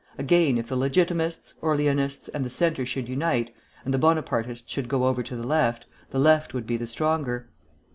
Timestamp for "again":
0.17-0.57